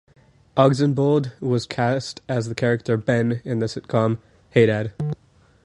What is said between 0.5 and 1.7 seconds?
Oxenbould was